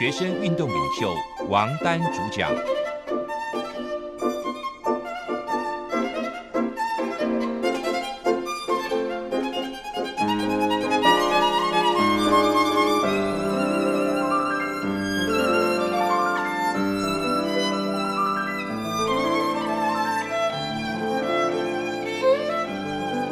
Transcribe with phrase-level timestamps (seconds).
[0.00, 1.14] 学生运动领袖
[1.50, 2.50] 王丹主讲。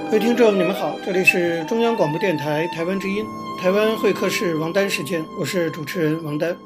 [0.05, 3.25] 各位听众，你们好，这里是中央广播电台台湾之音，
[3.59, 6.57] 台湾会客室王丹时间，我是主持人王丹。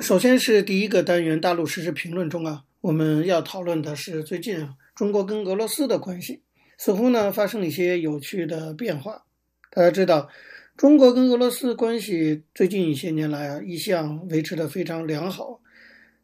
[0.00, 6.40] 首先是第一个单元大陆时事评论中啊，我们要讨论的是最近啊，中国跟俄罗斯的关系
[6.78, 9.24] 似乎呢发生了一些有趣的变化。
[9.70, 10.30] 大家知道，
[10.74, 15.60] 中国跟俄罗斯关系最近一些年来啊，一向维持的非常良好。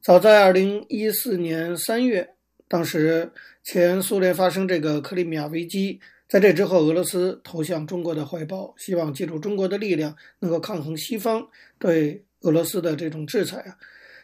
[0.01, 2.31] 早在二零一四年三月，
[2.67, 3.31] 当时
[3.63, 6.01] 前苏联发生这个克里米亚危机。
[6.29, 11.49] 在这之后，俄罗斯投向中国的怀抱，希望借助中国的力量能够抗衡西方
[11.79, 13.79] 对俄罗斯的这种制裁啊。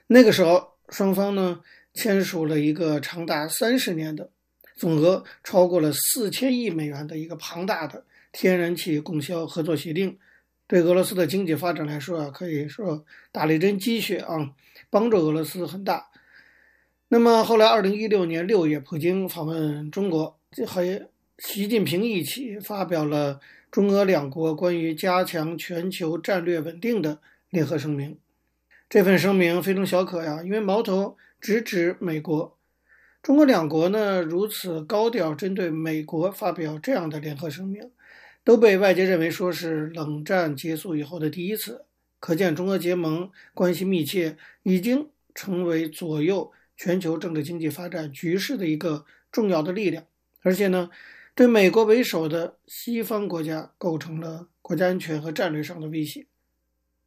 [0.09, 1.63] 那个时候，双方呢
[1.95, 4.29] 签署了一个长达三十年的、
[4.77, 10.19] 总额超过了四千亿美元的一个庞大的天然气供销合作协定，
[10.67, 14.51] 对俄罗斯的经济发展来说啊，可以说打了一针鸡血啊，
[14.91, 16.11] 帮助俄罗斯很大。
[17.09, 21.09] 那么后来，二零一六年六月，普京访问中国，这还。
[21.39, 28.17] 习近平一起发表了中俄两国关于加强全球战略稳定的联合声明。
[28.89, 32.57] 这份声明非同小可呀，因为矛头直指美国。
[33.21, 37.91] 中俄两国呢如此高调针对美国发表这样的联合声明，
[38.45, 41.85] 都被外界认为说是冷战结束以后的第一次。
[42.21, 50.07] 可见中俄结盟关系密切，已经成为左右全球政治经济发展局势的一个重要的力量，
[50.43, 50.91] 而且呢。
[51.35, 56.27] 对美国为首的西方国家构成了国家安全和战略上的威胁。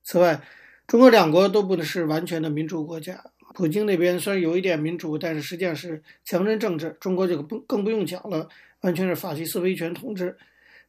[0.04, 0.42] 此外，
[0.86, 3.24] 中俄两国都不是完全的民主国家。
[3.54, 6.98] 普京那边虽然有一点民主，但是实际上是强人政治。
[7.00, 8.50] 中国就不更不用讲了，
[8.82, 10.38] 完全是法西斯威权统治。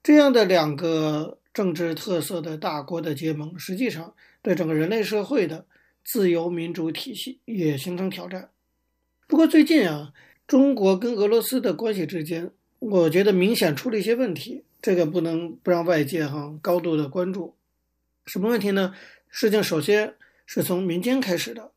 [0.02, 4.12] 这样的两个政治特色的大国的结盟，实际上
[4.42, 5.64] 对整个人类社会的
[6.04, 8.50] 自由民主体系也形成挑战。
[9.28, 10.12] 不过最近啊，
[10.46, 12.50] 中国跟俄罗斯的关系之间。
[12.78, 17.54] 我觉得明显出了一些问题，这个不能不让外界哈高度的关注。
[18.26, 18.94] 什么问题呢？
[19.28, 20.14] 事情首先
[20.46, 21.72] 是从民间开始的。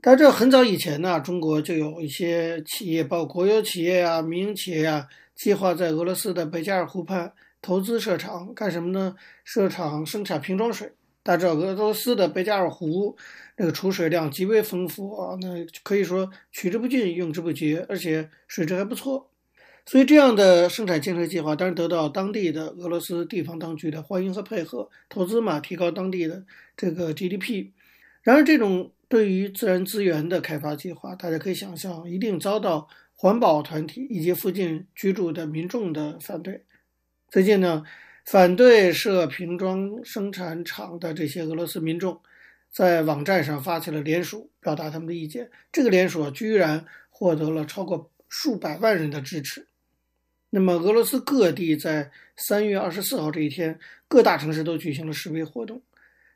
[0.00, 9.16] 大家知道，很早以前呢，中国就有一些企业，包括国有企业啊、民营企业啊，计划在俄罗斯的贝加尔湖畔投资设厂，干什么呢？
[9.44, 10.92] 设厂生产瓶装水。
[11.24, 13.16] 大家知道，俄罗斯的贝加尔湖
[13.56, 15.48] 那个储水量极为丰富啊，那
[15.82, 19.30] 可以说取之不尽、用之不竭，而且水质还不错。
[19.84, 26.44] 所以，这样的生产建设计划当然得到当地的俄罗斯地方当局的欢迎和配合，投资嘛，提高当地的
[26.76, 27.70] 这个 GDP。
[28.22, 36.64] 然而，这种对于自然资源的开发计划，大家可以想象，一定遭到环保团体以及附近居住的民众的反对。
[37.28, 37.82] 最近呢，
[38.24, 42.20] 反对设瓶装生产厂的这些俄罗斯民众，
[42.70, 45.50] 在网站上发起了联署，表达他们的意见。
[45.72, 49.66] 这个联署居然获得了超过数百万人的支持。
[50.54, 55.80] 那么，俄罗斯各地在三月二十四号这一天，各大城市都举行了示威活动，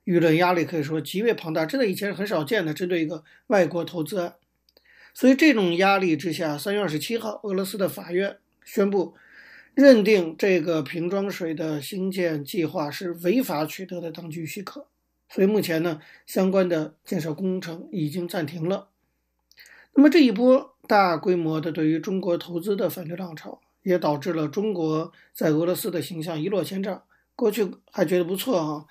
[0.06, 2.72] 舆论压力可以说极为庞大，这在以前是很少见的。
[2.72, 4.37] 针对一个外国投资案，
[5.12, 9.15] 所以这种压力之下，三月二十七号，俄罗斯的法院宣布
[9.75, 14.87] 认定这个瓶装水的兴建计划是违法取得的当局许可，
[15.28, 18.88] 所以目前呢，相关的建设工程已经暂停了。
[19.93, 23.60] 那么这一波大规模的对于中国投资的反对浪潮。
[23.87, 27.05] 也导致了中国在俄罗斯的形象一落千丈。
[27.37, 28.85] 过去还觉得不错啊，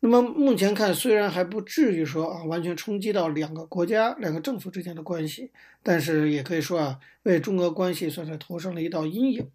[0.00, 5.52] 那么目前看，虽然还不至于说啊完全冲击到两个国家、两个政府之间的关系，
[5.82, 9.50] 但是也可以说啊，为中俄关系算是投上了一道阴影。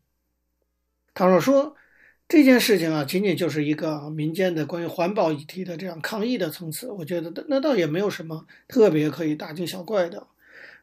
[1.13, 1.75] 倘若说
[2.27, 10.25] 这件事情啊，仅仅就是一个民间的关于环保议题的这样抗议的层次，我觉得那倒也没有什么特别可以大惊小怪的。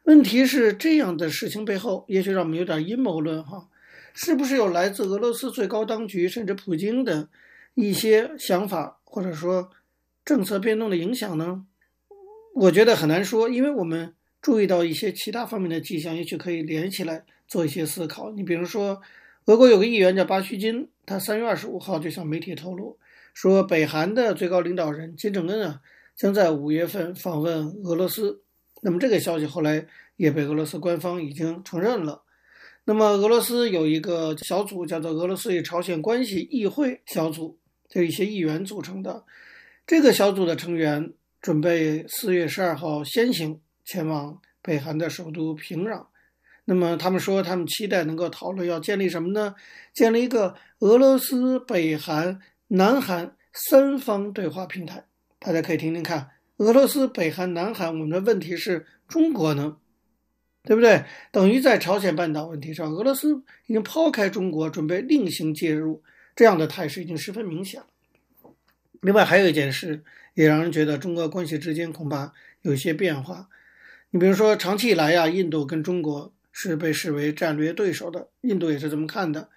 [0.03, 3.67] 问题是这样的事情背后，也许让我们有点阴谋论哈。
[4.13, 7.29] 是不是有来自俄罗斯最高当局甚至普京的
[7.75, 9.69] 一些想法，或者说
[10.25, 11.65] 政策变动的影响呢？
[12.55, 18.31] 我觉得很难说，因为我们注意到一些其他方面的迹象，也许可以连起来做一些思考。
[18.31, 19.01] 你比如说，
[19.45, 22.97] 俄国有个议员叫巴须金，他三月二十五号就向媒体透露
[23.33, 25.79] 说，北韩的最高领导人金正恩啊，
[26.15, 28.41] 将在五月份访问俄罗斯。
[28.81, 32.23] 那么这个消息后来也被俄罗斯官方已经承认了。
[32.85, 39.23] 那么，俄罗斯有一个小组，叫做俄罗斯与朝鲜关系议会小组，就一些议员组成的。
[39.85, 46.05] 这个小组的成员准备四月十二号先行前往北韩的首都平壤。
[46.65, 49.55] 那么他们说，他们期待能够讨论要建立什么呢？
[49.93, 55.05] 建立一个俄罗斯、北韩、南韩三方对话平台。
[55.39, 59.77] 大家可以听听看，俄罗斯、北韩、南韩，我们的问题是中国呢，
[60.69, 61.03] 对不对？
[61.31, 63.33] 等于在朝鲜半岛问题上，俄罗斯
[63.65, 66.03] 已经抛开中国，准备另行介入，
[66.35, 67.87] 这样的态势已经十分明显了。
[69.01, 70.03] 另外还有一件事，
[70.35, 72.31] 也让人觉得中俄关系之间恐怕
[72.61, 73.49] 有些变化。
[74.11, 76.31] 你比如说，长期以来呀，印度跟中国。
[76.51, 79.47] 是被视为战略对手的，印度也是这么看的。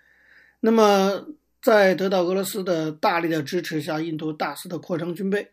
[0.60, 1.26] 那么，
[1.60, 5.50] 在得到俄罗斯的大力的支持下，印度大肆的扩张军备。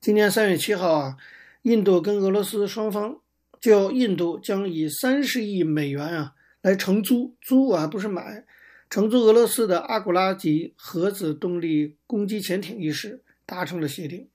[0.00, 1.18] 今年三月七号啊，
[1.62, 3.18] 印度跟俄罗斯双方
[3.60, 8.44] 就印度将以三十亿美元啊来承租租啊，不是买，
[8.90, 14.28] 承租俄罗斯的阿古拉级核子动力攻击潜艇一事达成了协定。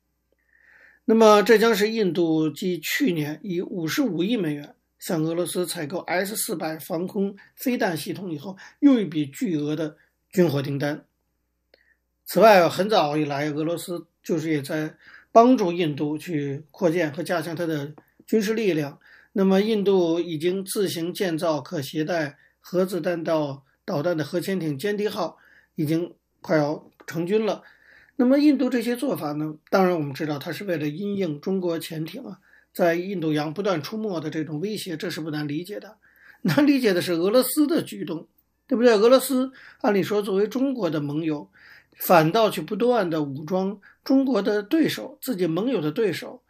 [1.05, 4.75] 那么，这将是印度继去年以五十五亿美元。
[4.99, 9.97] 向俄罗斯采购 S 四百防空飞弹系统以后，又一笔巨额的
[10.29, 11.03] 军火订单。
[12.23, 14.95] 此外，很早以来，俄罗斯就是也在
[15.33, 17.93] 帮助印度去扩建和加强它的
[18.25, 18.99] 军事力量。
[19.33, 25.37] 那么，印度已经自行建造可携带核子弹道导弹的核潜艇“歼敌号”，
[25.75, 27.63] 已经快要成军了。
[28.15, 29.55] 那么，印度这些做法呢？
[29.69, 32.39] 当然，我们知道它是为了因应中国潜艇啊。
[32.71, 35.97] 在印度洋不断出没的这种威胁，这是不难理解的。
[36.41, 38.27] 难理解的是俄罗斯的举动，
[38.67, 38.93] 对不对？
[38.93, 41.49] 俄罗斯按理说作为中国的盟友，
[41.97, 46.42] 反倒去不断的武装中国的对手，自己盟友的对手，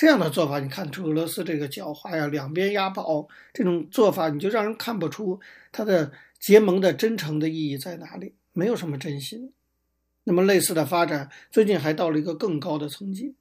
[0.00, 5.38] 这样的做法，你看出俄罗斯这个狡猾呀，两边押宝这种做法，你就让人看不出
[5.72, 9.52] 他的结盟的真诚的意义在哪里，没有什么真心。
[10.24, 13.34] 那么类似的发展，最近还到了一个更高的层级。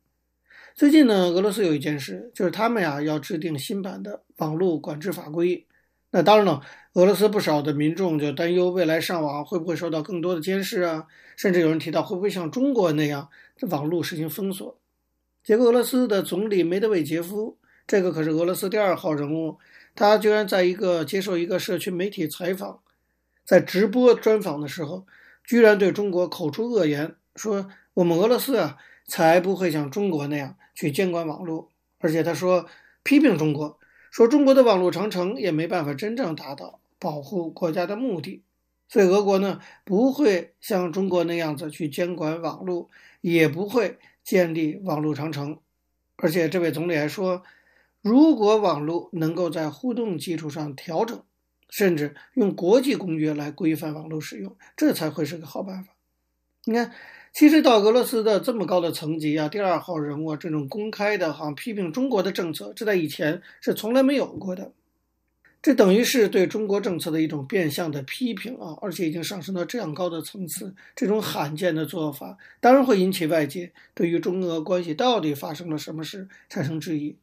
[0.76, 5.66] 最近呢，俄罗斯有一件事，就是他们呀要制定新版的网络管制法规。
[6.12, 11.08] 那当然了，俄罗斯不少的民众就担忧未来上网会不会受到更多的监视啊，
[11.38, 14.78] 甚至有人提到会不会像中国那样在网络实行封锁。
[15.50, 17.58] 结果，俄罗斯的总理梅德韦杰夫，
[17.88, 19.58] 这个可是俄罗斯第二号人物，
[19.96, 22.82] 他居然在一个接受一个社区媒体采访，
[23.44, 25.08] 在直播专访的时候，
[25.44, 28.78] 居然对中国口出恶言，说我们俄罗斯啊。
[29.08, 32.68] 才不会像中国那样去监管网络，而且他说
[33.02, 33.80] 批评中国，
[34.12, 38.44] 说中国的网络长城也没办法真正达到保护国家的目的，
[38.88, 42.92] 所以俄国呢不会像中国那样子去监管网络，
[43.22, 43.98] 也不会
[44.30, 45.58] 建立网络长城，
[46.18, 47.42] 而且这位总理还说，
[48.04, 51.24] 如果网络能够在互动基础上调整，
[51.68, 55.96] 甚至用国际公约来规范网络使用，这才会是个好办法。
[56.66, 56.92] 你看。
[57.32, 64.74] 其实到俄罗斯的这么高的层级啊，第二号人物啊，这种公开的哈批评中国的政策，这在以前是从来没有过的。
[65.62, 77.16] 这等于是对中国政策的一种变相的批评啊，而且已经上升到这样高的层次，这种罕见的做法，当然会引起外界对于中俄关系到底发生了什么事产生质疑。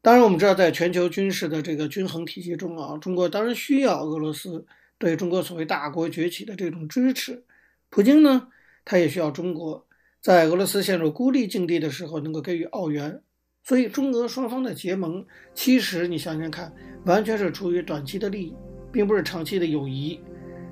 [0.00, 4.66] 当然，我们知道，在全球军事的这个均衡体系中啊，中国当然需要俄罗斯
[4.98, 7.42] 对中国所谓大国崛起的这种支持。
[7.88, 8.48] 普京呢？
[8.84, 9.86] 他也需要中国
[10.20, 13.22] 在俄罗斯陷入孤立境地的时候能够给予奥援，
[13.66, 16.70] 所以中俄双方的结盟，其实你想想看，
[17.06, 18.54] 完全是出于短期的利益，
[18.92, 20.20] 并不是长期的友谊，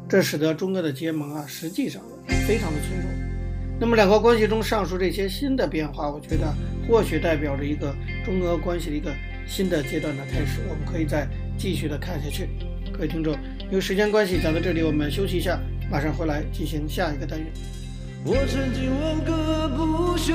[0.06, 2.02] 这使得中俄的结盟啊，实际上
[2.46, 3.06] 非常的脆弱。
[3.80, 6.54] 那么两国关系中上述这些新的变化，我觉得
[6.86, 7.96] 或许代表着一个
[8.26, 9.10] 中俄关系的一个
[9.46, 12.46] 新的阶段的开始，我们可以再继续的看下去。
[12.92, 13.32] 各位听众，
[13.70, 15.58] 因为时间关系讲到这里，我们休息一下，
[15.90, 17.50] 马上回来进行下一个单元。
[18.26, 20.34] 我曾经问个不休，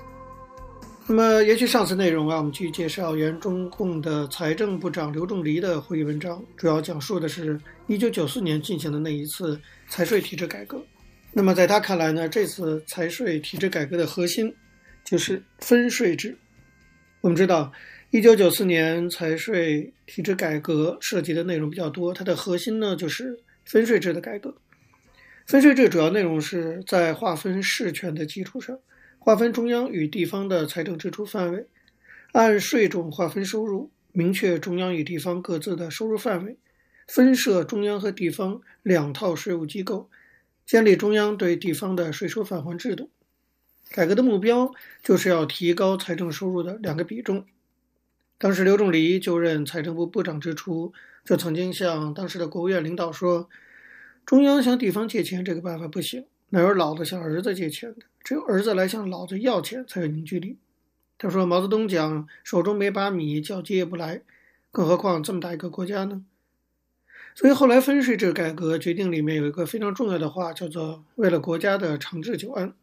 [1.13, 10.81] 那么，延续上次内容啊，我们继续介绍原中共的财政部长刘仲藜的会议文章，主要讲述的是1994年进行的那一次财税体制改革。
[11.33, 14.55] 那么，在他看来呢，这次财税体制改革的核心
[15.03, 16.33] 就是分税制。
[17.19, 17.69] 我们知道
[18.11, 24.55] ，1994年财税体制改革涉及的内容比较多，它的核心呢就是分税制的改革。
[25.45, 28.79] 分税制主要内容是在划分事权的基础上，
[29.23, 31.67] 划分中央与地方的财政支出范围，
[32.31, 36.57] 按税种划分收入，明确中央与地方各自的收入范围，
[37.07, 40.09] 分设中央和地方两套税务机构。
[40.65, 43.11] 建立中央对地方的税收返还制度，
[43.91, 44.73] 改革的目标
[45.03, 47.45] 就是要提高财政收入的两个比重。
[48.39, 53.47] 当时刘仲藜就任财政部部长之初，就曾经向当时的国务院领导说
[54.25, 58.03] ：“中央向地方借钱这个办法不行，哪有老子向儿子借钱的？
[58.23, 60.57] 只有儿子来向老子要钱才有凝聚力。”
[61.17, 64.21] 他说：“毛泽东讲手中没把米叫借也不来，
[64.71, 66.23] 更何况这么大一个国家呢？”
[67.35, 72.73] 所以后来分税制改革决定里面有一个非常重要的话，叫做“为了国家的长治久安”。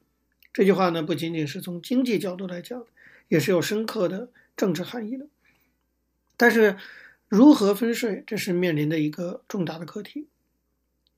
[0.52, 2.84] 这句话呢，不仅仅是从经济角度来讲，
[3.28, 5.26] 也是有深刻的政治含义的。
[6.37, 6.76] 但是，
[7.28, 10.26] 如何分税，这是面临的一个重大的课题。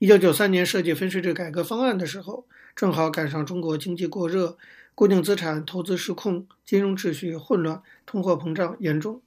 [0.01, 4.57] 一九九三年设计分税制改革方案的时候，正好赶上中国经济过热，
[4.95, 9.21] 固定资产投资失控，金融秩序混乱，通货膨胀严重。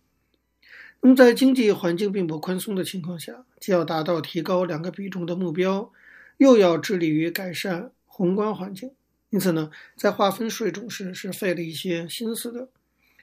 [1.01, 5.91] 那么，在经济环境并不宽松的情况下，既要达到提高两个比重的目标，
[6.37, 8.89] 又要致力于改善宏观环境，
[9.29, 12.69] 因此呢，在划分税种时是费了一些心思的。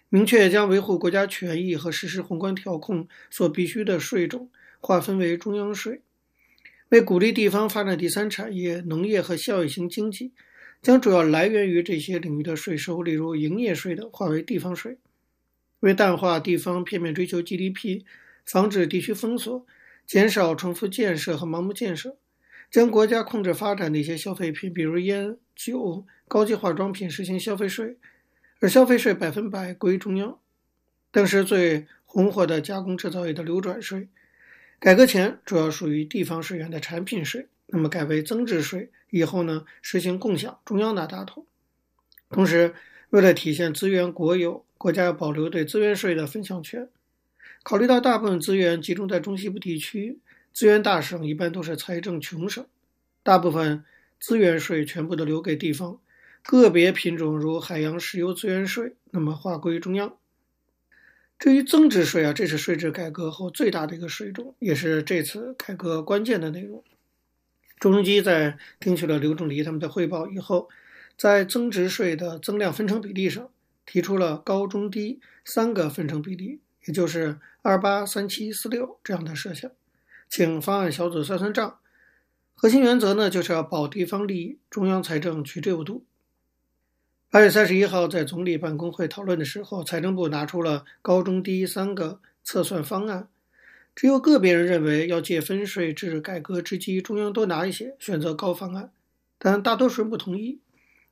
[0.09, 6.02] 明确将维护国家权益和实施宏观调控所必须的税种划分为中央税，
[6.90, 10.32] 为鼓励地方发展第三产业、农业和效益型经济，
[10.82, 14.99] 将主要来源于这些领域的税收，例如营业税的，划为地方税。
[15.78, 18.02] 为淡化地方片面追求 GDP，
[18.44, 19.64] 防止地区封锁，
[20.04, 22.16] 减少重复建设和盲目建设，
[22.73, 27.97] 将国家控制发展的一些消费品，比如烟、酒、高级化妆品实行消费税，
[28.59, 30.37] 而消费税百分百归中央。
[31.12, 34.09] 当时最红火的加工制造业的流转税，
[34.81, 41.45] 改革前主要属于地方税源的产品税，那么改为增值税以后呢，实行共享，中央拿大头。
[42.31, 42.75] 同时，
[43.11, 46.89] 为了体现资源国有，国家要保留对资源税的分享权，
[47.63, 50.19] 考虑到大部分资源集中在中西部地区，
[50.55, 52.65] 资源大省一般都是财政穷省，
[53.23, 53.85] 大部分
[54.19, 56.01] 资源税全部都留给地方，
[56.43, 60.17] 个别品种如海洋石油资源税，那么划归中央。
[61.40, 66.85] 至于增值税啊，这是税制改革后最大的一个税种，也是这次改革关键的内容。
[67.78, 70.68] 朱镕基在听取了刘仲藜他们的汇报以后，
[71.16, 73.50] 在增值税的增量分成比例上。
[73.87, 79.68] 提出了高中低三个分成比例，也就是二八三七四六这样的设想，
[80.28, 81.78] 请方案小组算算账。
[82.54, 86.04] 核心原则呢，就是要保地方利益，中央财政取之有度。
[87.33, 93.29] 八月三十一号在总理办公会讨论的时候，财政部拿出了高中低三个测算方案，
[93.95, 98.91] 只有个别人认为要借分税制改革之机，中央多拿一些，选择高方案，
[99.39, 100.59] 但大多数人不同意，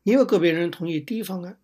[0.03, 1.57] 也有个别人同意低方案。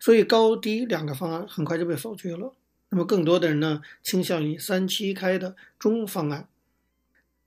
[0.00, 2.52] 所以高低两个方案很快就被否决了。
[2.88, 6.48] 那么更多的人呢，倾向于三七开的中方案。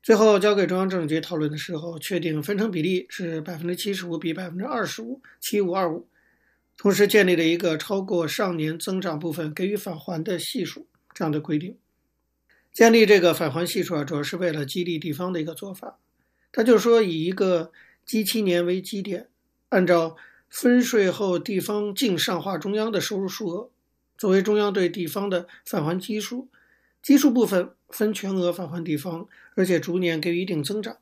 [0.01, 6.07] 最后交给中央政治局讨论的时候，确定分成比例是百分之七十五比百分之二十五，七五二五。
[6.77, 11.77] 同时建立了一个超过上年增长部分给予返还的系数这样的规定。
[12.71, 15.97] 建立这个返还系数啊，主要是为了激励地方的一个做法。
[16.51, 17.71] 他就说以一个
[18.05, 19.29] 基期年为基点，
[19.69, 20.15] 按照。
[20.47, 23.69] 分税后，地方净上划中央的收入数额，
[24.17, 26.47] 作为中央对地方的返还基数，
[27.01, 30.97] 基数部分分全额返还地方，而且逐年给予一定增长。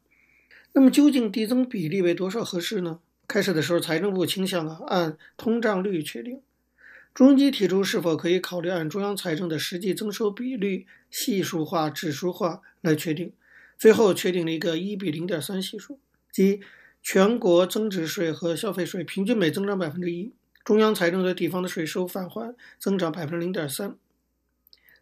[0.72, 3.00] 那么究竟递增比例为多少合适呢？
[3.34, 6.40] 开始的时候，财政部倾向啊按通胀率确定。
[7.16, 13.34] 朱镕基提出是否可以考虑按中央财政的实际增收比率系数化、指数化来确定，
[13.76, 15.98] 最后确定了一个一比零点三系数，
[16.32, 16.62] 即。
[17.02, 20.32] 全国增值税和消费税平均每增长百分之一，
[20.64, 23.98] 中央财政对地方的税收返还增长百分之零点三。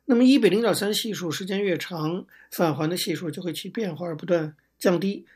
[0.06, 5.28] 那么一比零点三系数时间越长，返还的系数就会起变化而不断降低，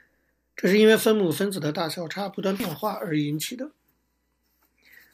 [0.56, 3.72] 这是因为分母分子的大小差不断变化而引起的。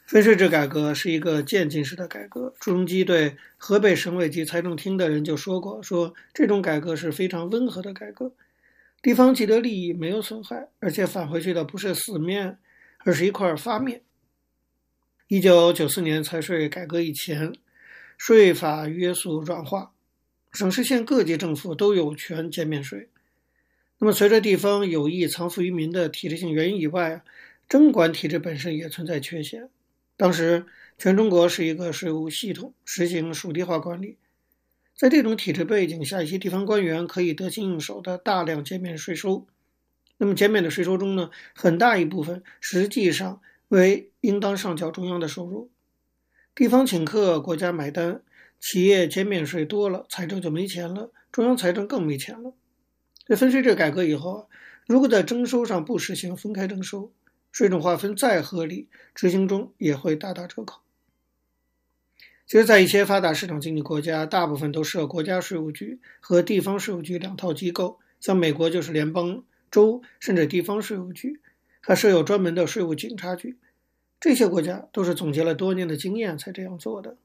[0.05, 2.53] 分税制改革是一个渐进式的改革。
[2.59, 8.33] 朱镕基对河北省委及财政厅的人就说过，说这种改革是非常温和的改革，
[9.01, 12.57] 地方既得利益没有损害，而且返回去的不是死面，
[13.05, 14.01] 而是一块发面。
[15.27, 17.53] 一九九四年财税改革以前，
[18.17, 19.93] 税法约束软化，
[20.51, 23.07] 省市县各级政府都有权减免税。
[24.03, 27.21] 那么随着地方有意藏富于民的体制性原因以外，
[27.69, 29.69] 征管体制本身也存在缺陷。
[30.17, 30.65] 当时，
[30.97, 34.17] 全中国是一个税务系统，实行属地化管理。
[34.95, 39.45] 在这种体制背景下，一些地方官员可以得心应手的大量减免税收。
[40.17, 45.69] 那么，减免的税收中呢，很大一部分实际上为应当上缴中央的收入。
[46.55, 48.23] 地方请客，国家买单，
[48.59, 52.55] 企业减免税多了，财政就没钱了，中央财政更没钱了。
[53.31, 54.49] 在分税制改革以后，
[54.85, 57.13] 如果在征收上不实行分开征收，
[57.53, 60.81] 税种划分再合理，执行中也会大打折扣。
[62.45, 67.99] 其实，在一些发达市场经济国家，大部分都设国家税务局和地方税务局两套机构。
[68.19, 71.39] 像美国就是联邦、州甚至地方税务局，
[71.79, 73.57] 还设有专门的税务警察局。
[74.19, 77.15] 这些国家都是总结了多年的经验才这样做的。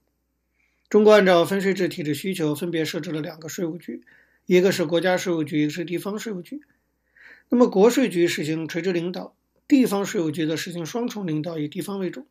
[0.88, 4.04] 中国按照分税制体制需求，分别设置了两个税务局，
[4.46, 6.62] 一个是国家税务局，一个是地方税务局。
[7.48, 9.36] 那么，国税局实行垂直领导。
[9.68, 12.28] 地方税务局的实行双重领导，以地方为主。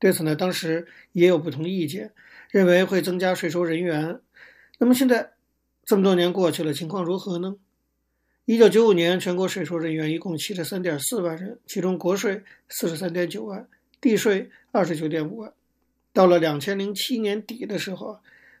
[0.00, 2.12] 对此呢，当时也有不同意见，
[2.50, 4.20] 认为会增加税收人员。
[4.78, 5.34] 那么现在
[5.84, 7.56] 这么多年过去了，情况如何呢？
[8.44, 13.68] 一九九五年，全国税收人员一共七十三点四万人，其中国税四十三点九万，
[14.00, 15.52] 地税二十九点五万。
[16.12, 18.18] 到了两千零七年底的时候，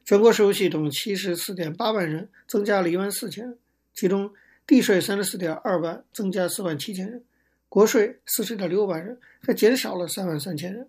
[0.08, 3.58] 全国税务系统七十四点八万人，增加了一万四千人，
[3.92, 4.32] 其中
[4.66, 7.22] 地税三十四点二万，增加四万七千人。
[7.68, 10.88] 国税四十点六万人，还减少了三万三千人，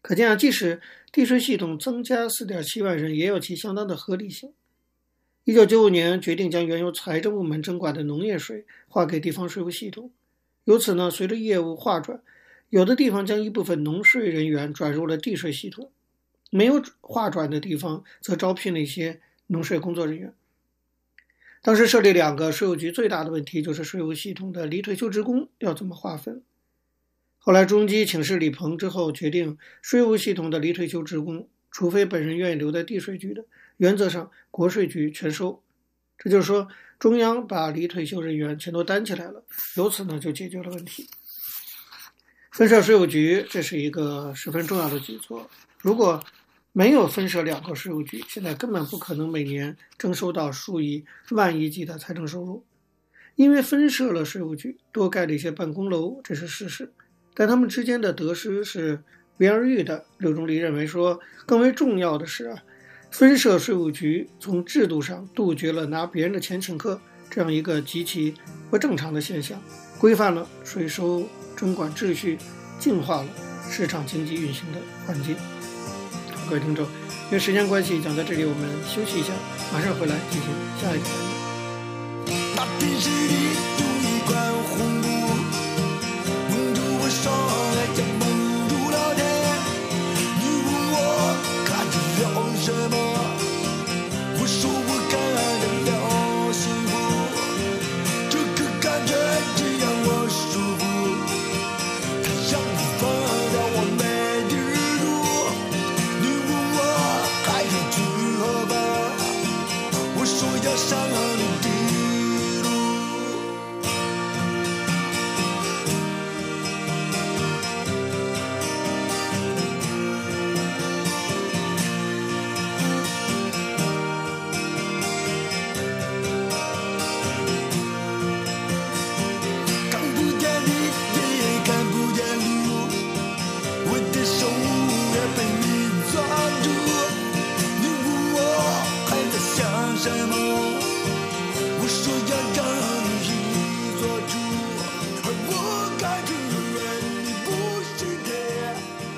[0.00, 0.80] 可见啊，即使
[1.12, 4.50] 地税系统增加四点七万人，也有其相当的合理性。
[5.44, 10.10] 一九九五年决定将原由财政部门征管的农业税划给地方税务系统，
[10.64, 12.22] 由此呢，随着业务划转，
[12.70, 15.90] 有的地方将一部分农税人员转入了地税系统，
[16.50, 20.34] 没有划转的地方则招聘了一些农税工作人员。
[21.62, 26.42] 当时设立两个税务局，最大的问题就是税务系统的离退休职工要怎么划分。
[27.38, 33.44] 后来朱镕基请示李鹏之后，决定税务系统的离退休职工，除非本人愿意留在地税局的，
[33.76, 35.62] 原则上国税局全收。
[36.18, 39.44] 这就是说，中央把离退休人员全都担起来了，
[39.76, 41.08] 由此呢就解决了问题。
[42.52, 45.50] 分设税务局，这是一个十分重要的举措。
[45.86, 46.20] 如果
[46.72, 52.64] 没有分设两个税务局，现在根本不可能每年征收到数以万亿计的财政收入。
[53.36, 56.92] 因为分设了税务局，多盖了一些办公楼，这是事实。
[57.34, 59.04] 但他们之间的得失是
[59.36, 60.04] 不言而喻的。
[60.18, 62.64] 刘仲立认为说，更为重要的是啊，
[63.12, 68.34] 分设税务局从制度上杜绝了拿别人的钱请客这样一个极其
[68.70, 69.62] 不正常的现象，
[70.00, 71.24] 规范了税收
[71.56, 72.36] 征管秩序，
[72.80, 73.28] 净化了
[73.70, 75.36] 市场经济运行的环境。
[76.48, 76.84] 各位听众，
[77.26, 79.32] 因为时间关系，讲到这里，我们休息一下，
[79.72, 81.06] 马上回来进行下一个。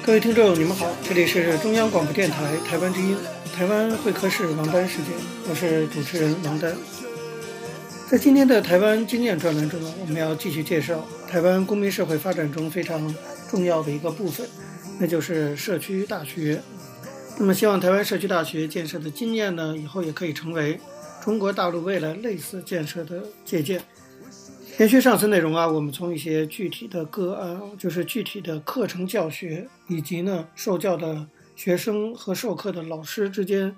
[0.09, 3.15] 各位听众，你们好，这里是中央广播电台台湾之音，
[3.55, 5.13] 台湾会客室王丹时间，
[5.51, 6.75] 我是主持人王丹。
[8.11, 13.15] 在今天的台湾经验专栏中，我们要继续介绍台湾公民社会发展中非常
[13.51, 14.49] 重要的一个部分，
[14.99, 16.59] 那就是社区大学。
[17.37, 20.81] 那么，希望台湾社区大学建设的经验呢，以后也可以成为
[21.23, 23.79] 中国大陆未来类似建设的借鉴。
[24.79, 33.75] 延续上次内容啊，我们从一些具体的个案，就是具体的课程教学，以及呢受教的学生和授课的老师之间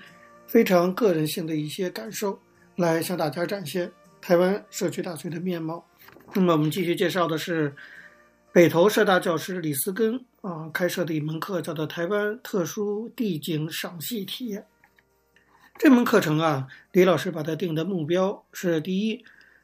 [0.46, 2.38] 非常个人性的一些感受，
[2.76, 5.86] 来向大家展现台湾社区大学的面貌。
[6.34, 7.74] 那么，我们继续介绍的是
[8.52, 10.22] 北投社大教师李思根。
[10.42, 14.60] 啊，开设的一门课叫做《台湾特殊地景赏析体验》。
[15.78, 19.22] 这门课程啊，李老师把它定的目标是：第一，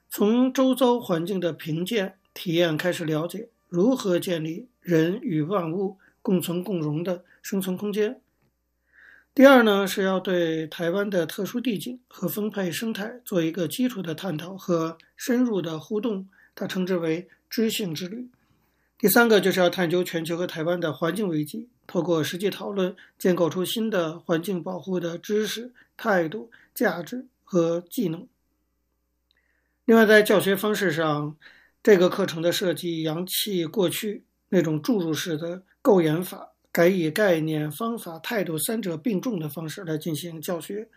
[0.09, 8.14] 从周遭环境的评鉴体验开始了解如何建立人与万物共存共荣的生存空间；
[9.35, 18.29] 第二呢，是要对台湾的特殊地景和丰沛生态做一个基础的探讨和深入的互动，它称之为知性之旅。
[18.99, 28.27] 第三个就是要探究全球和台湾的环境危机，透过实际讨论，建构出新的环境保护的知识、态度、价值和技能。
[29.87, 31.37] 另外，在教学方式上，
[31.81, 40.88] 这个课程的设计扬弃过去那种注入式的构言法，改以概念、方法、态度三者并重的方式来进行教学。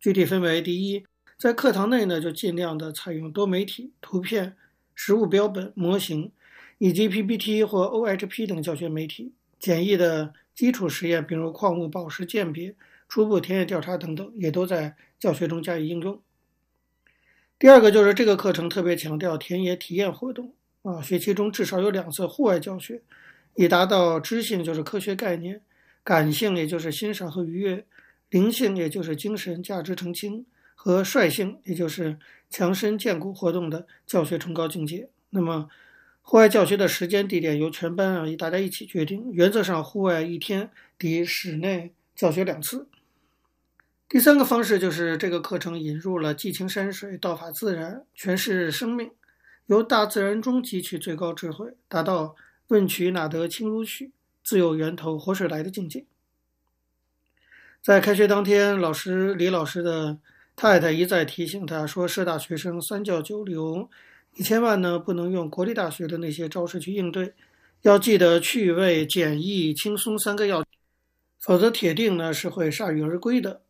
[0.00, 1.04] 具体分为：第一，
[1.38, 4.56] 在课堂内呢，就尽量的采用多媒体、图片、
[4.94, 6.32] 实物标本、模型。
[6.78, 12.74] 以及 PPT 或 OHP 等教学媒体，简易的基础实验，比如矿物宝石鉴别、
[13.08, 16.20] 初步田野调查等等，也都在教学中加以应用。
[17.62, 23.00] 第二个就是这个课程特别强调田野体验活动啊，学期中至少有两次户外教学，
[23.54, 25.60] 以达到知性就是科学概念，
[26.02, 27.84] 感性也就是欣赏和愉悦，
[28.30, 30.44] 灵性也就是精神价值澄清
[30.74, 32.18] 和率性也就是
[32.50, 35.08] 强身健骨活动的教学崇高境界。
[35.30, 35.68] 那么。
[36.24, 42.86] 户外教学的时间地点由全班啊以大家一起决定，原则上户外一天抵室内教学两次。
[44.12, 49.10] 第三个方式就是这个课程引入了寄情山水、道法自然、诠释生命，
[49.68, 52.36] 由大自然中汲取最高智慧，达到
[52.68, 54.12] 问渠哪得清如许，
[54.44, 56.04] 自有源头活水来的境界。
[57.80, 60.18] 在开学当天，老师李老师的
[60.54, 63.88] 太太一再提醒他说：“社大学生三教九流。”
[64.36, 67.32] 你千万呢不能用国立大学的那些招式去应对，
[67.80, 70.62] 要记得趣味、简易、轻松三个要，
[71.40, 73.62] 否则铁定呢是会铩羽而归的。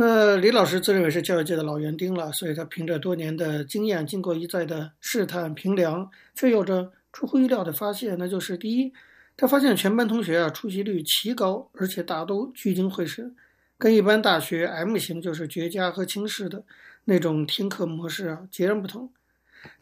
[0.00, 8.92] 那李老师自认为是教育界的老园丁了，所以他凭着多年的经验，经过一再的试探评量，却有着出乎意料的发现，那就是第一，
[9.36, 13.34] 他发现全班同学啊出席率奇高，而且大都聚精会神，
[13.76, 16.62] 跟一般大学 M 型就是绝佳和轻视的
[17.06, 19.10] 那种听课模式啊截然不同。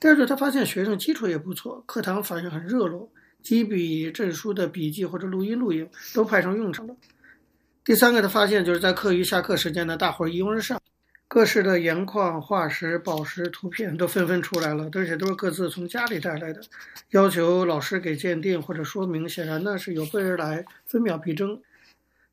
[0.00, 6.96] 第二就，他发现学生基础也不错，课堂反应很热络，几笔证书的笔记或者录音录影都派上用场了。
[7.87, 10.83] 第三个，的发现就是在课余下课时间呢，大伙儿一拥而上，
[11.29, 16.61] 各式的盐矿、化石、宝石图片都纷纷出来了，而且都是各自从家里带来的，
[17.11, 21.62] 要求老师给鉴定或者说明，显然呢是有备而来，分秒必争。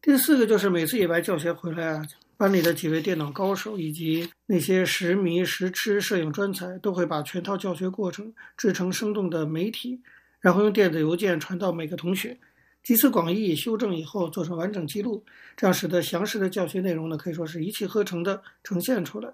[0.01, 2.03] 第四个就是每次野外教学回来啊。
[2.35, 10.01] 班里的几位电脑高手以及那些实迷实吃摄影专才，都会把全套教学过程制成生动的媒体，
[10.39, 12.35] 然后用电子邮件传到每个同学，
[12.83, 15.23] 集思广益，修正以后做成完整记录，
[15.55, 19.33] 这样使得详实的教学内容呢，可以说是一气呵成的呈现出来。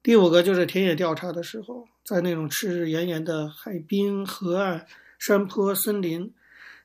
[0.00, 4.86] 第五个就是田野调查的时候，在那种赤日炎炎的海滨、河岸、
[5.18, 6.32] 山坡、森林，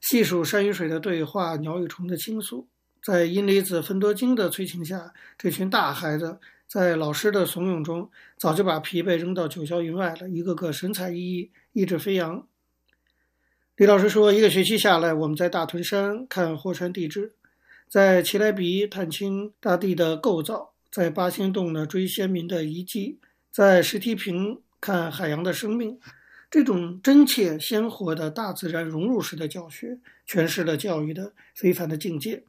[0.01, 2.67] 细数山与水的对话，鸟与虫的倾诉。
[3.03, 12.47] 在阴离子芬多精的催情下，这群大孩子在老师的怂恿中，早就把疲惫扔到九霄云外了，一个个神采奕奕，意志飞扬。
[13.77, 17.33] 李老师说，一个学期下来，我们在大屯山看火山地质，
[17.89, 23.19] 在奇莱比探清大地的构造，在八仙洞呢追先民的遗迹，
[23.51, 25.99] 在石梯坪看海洋的生命。
[26.49, 32.43] 这种真切鲜活的大自然融入式的教学，诠释了教育的非凡的境界。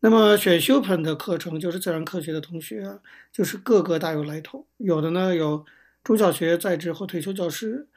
[0.00, 3.00] 那么选修本的课程就是自然科学的同学啊，
[3.32, 4.66] 就是个个大有来头。
[4.76, 5.64] 有的呢有
[6.04, 7.88] 中小学在职或退休教师，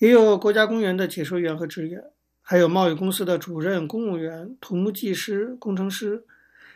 [0.00, 2.02] 也有国家公园的解说员和职员，
[2.40, 6.24] 还有贸易公司的主任、公务员、土木技师、工程师，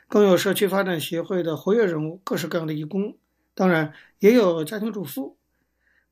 [0.09, 3.17] 更有社区发展协会的活跃人物，各式各样的义工。
[3.55, 5.39] 当然也有家庭主妇，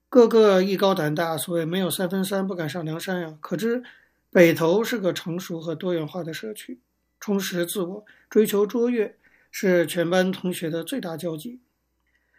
[0.08, 1.36] 个个艺高胆大。
[1.36, 3.36] 所谓没有三分三，不敢上梁山呀。
[3.42, 3.82] 可知
[4.30, 6.80] 北投是个成熟和多元化的社区。
[7.20, 9.14] 充实自我、追求卓越
[9.50, 11.60] 是全班同学的最大交集。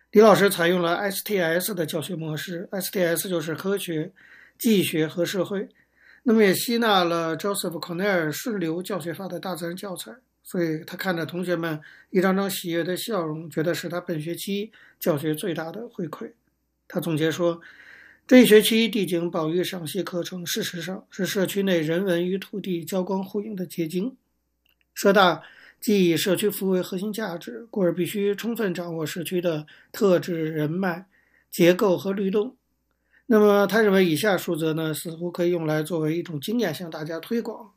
[0.09, 4.12] 李老师采用了 STS 的教学模式，STS 就是科学、
[4.58, 5.68] 技学和社会。
[6.24, 16.32] 那么也吸纳了 Joseph Cornell 顺流教学法的大自然教材，所以他看着同学们一张张喜悦的笑容，觉得是他本学期教学最大的回馈。
[16.88, 17.60] 他总结说，
[18.26, 24.16] 这一学期地景保育赏析课程，事实上是社区内人文与土地交光互映的结晶。
[24.94, 25.42] 社大
[25.82, 31.06] 既以社区服务为核心价值，故而必须充分掌握社区的特质、人脉、
[31.52, 32.56] 结构和律动。
[33.25, 37.71] 那么，他认为以下数则呢，似乎可以用来作为一种经验向大家推广。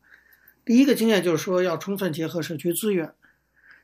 [0.64, 3.14] 第一个经验就是说，要充分结合社区资源，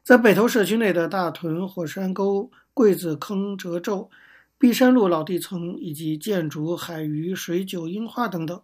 [0.03, 4.11] 在北投社区内的大屯火山沟、桂子坑褶皱、
[4.59, 8.61] 碧山路老地层以及建筑、海鱼、水酒、樱花等等，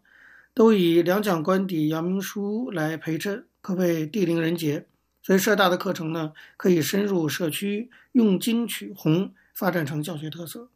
[0.52, 4.86] 都以两蒋官邸、阳明书来陪衬，可谓地灵人杰。
[5.22, 10.68] 所以，社大的课程呢，可以深入社区，用金取红，发展成教学特色。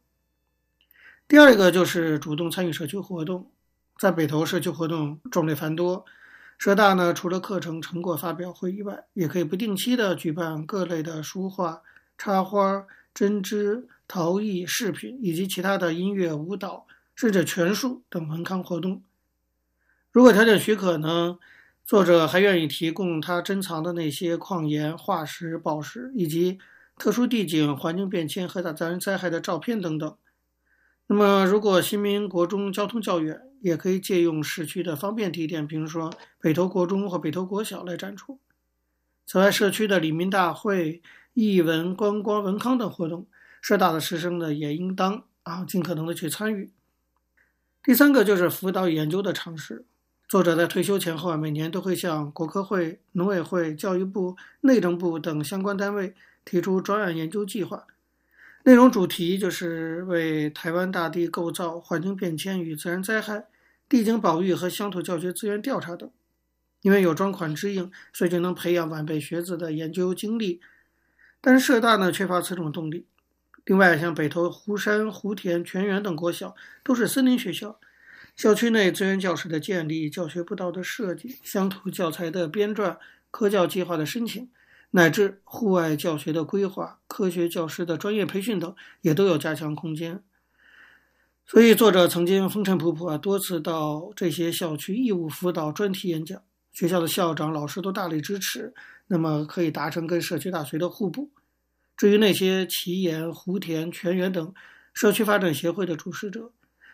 [1.27, 3.51] 第二个就是主动参与社区活动，
[3.99, 6.05] 在北投社区活动种类繁多，
[6.57, 11.81] 社大呢，除了课程成果发表会以外，也可以不定期的举办各类的书画、
[12.17, 13.87] 插花、针织。
[14.05, 19.01] 陶艺、饰品以及其他的音乐、舞蹈，甚至拳术等文康活动。
[20.11, 21.39] 如果条件许可呢，
[21.85, 26.59] 作者还愿意提供他珍藏的那些矿岩、化石、宝石，以及
[26.97, 30.15] 特殊地景、环境变迁和大自然灾害的照片等等。
[31.15, 38.39] 那么，如果新民国中交通较远，也可以借用市区的方便地点，比如说北投国中或北投国小来展出。
[39.27, 41.03] 此外，社区的里民大会、
[41.35, 43.27] 艺文、观光、文康等活动。
[43.61, 46.71] 社大的师生呢，也应当啊尽可能的去参与。
[47.83, 49.85] 第三个就是辅导研究的尝试。
[50.27, 57.85] 作者在退休前后啊，每年都会向国科会、农委会、教育部、内政部等相关单位提出专案研究计划，
[58.65, 63.47] 内容主题就是为台湾大地构造、环境变迁与自然灾害、
[63.89, 66.09] 地景保育和乡土教学资源调查等。
[66.81, 70.61] 因为有专款支应，所以就能培养晚辈学子的研究精力。
[71.41, 73.05] 但是社大呢，缺乏此种动力。
[73.65, 77.79] 另外，像北投湖山、湖田、泉源等国小都是森林学校，
[78.35, 82.97] 校区内资源教室的建立、教学步道的设计、乡土教材的编撰、
[83.31, 84.49] 科教计划的申请，
[84.95, 90.23] 乃至户外教学的规划、科学教师的专业培训等，也都有加强空间。
[91.47, 96.39] 所以，作者曾经风尘仆仆啊，多次到这些校区义务辅导、专题演讲，
[96.71, 98.71] 学校的校长、老师都大力支持，
[99.07, 101.31] 那么可以达成跟社区大学的互补。
[101.97, 104.53] 至于那些奇岩、湖田、泉源等
[104.93, 106.51] 社区发展协会的主事者，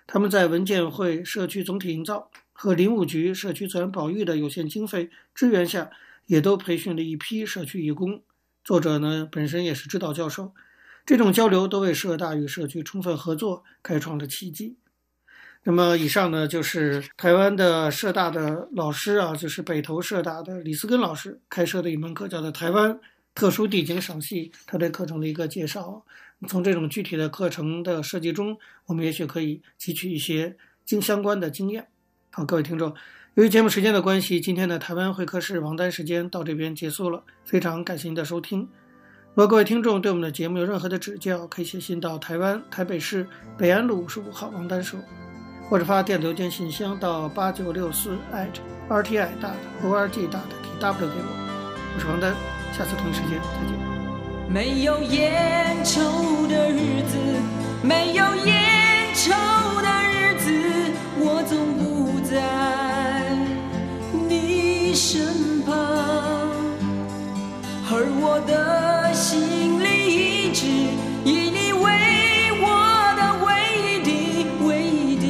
[0.08, 5.92] 他们在文建会社区总体营造和林务局社区自然保育的有限经费支援下，
[6.30, 8.22] 也都培训了一批社区义工。
[8.64, 10.54] 作者呢，本身也是指导教授，
[11.04, 14.78] 这种交流都为社大与社区充分合作开创了契机。
[15.64, 23.00] 那么，以上呢，就是台湾的社大的老师啊，就是北投社大的李思根老师开设的一门课，叫做台湾。
[23.34, 26.06] 特殊地景赏析，他对课程的一个介绍。
[26.48, 31.88] 从这种具体的课程的设计中，我们也许可以汲取一些经相关的经验。
[32.32, 32.94] 好，各位听众，
[33.36, 37.24] 由于节目时间的关系，今天的台湾会客室王丹时间到这边结束了。
[37.46, 38.68] 非常感谢您的收听。
[39.36, 44.98] 如果各位听众对我们的节目有任何的指教，可以写信到台湾台北市北安路五十五号王丹收，
[45.70, 48.18] 或者发电子邮件信箱到八九六四
[48.90, 51.94] @rti dot org dot tw 给我。
[51.96, 52.34] 我是王丹。
[52.76, 53.78] 下次同一时间再见。
[54.52, 56.02] 没有烟抽
[56.48, 57.18] 的日子，
[57.84, 59.32] 没有烟抽
[59.82, 60.52] 的日子，
[61.20, 62.89] 我总不在
[65.02, 65.74] 身旁，
[67.90, 70.66] 而我的心里一直
[71.24, 71.88] 以你为
[72.60, 72.68] 我
[73.16, 73.48] 的唯
[73.80, 74.12] 一的、
[74.68, 75.26] 唯一的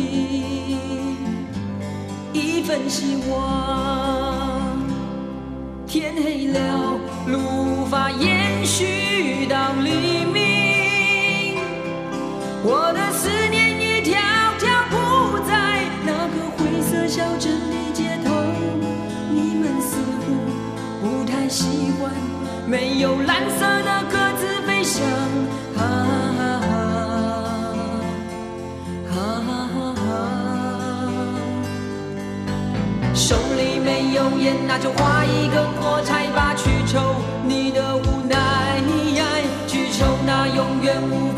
[2.34, 3.32] 一份希望。
[5.86, 6.58] 天黑了。
[7.27, 8.10] 路无法
[22.69, 25.03] 没有蓝色的鸽子飞翔，
[25.75, 25.82] 哈
[26.38, 26.62] 哈
[29.01, 29.97] 哈，
[33.15, 38.84] 手里没有烟，那就画一个火柴吧，去抽你的无奈，
[39.65, 41.29] 去抽那永远无。